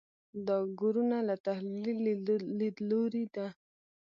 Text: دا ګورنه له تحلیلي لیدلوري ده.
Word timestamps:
دا 0.47 0.57
ګورنه 0.79 1.19
له 1.27 1.35
تحلیلي 1.45 2.13
لیدلوري 2.59 3.25
ده. 3.35 3.47